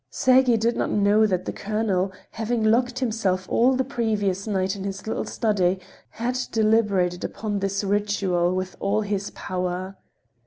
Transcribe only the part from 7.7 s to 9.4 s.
ritual with all his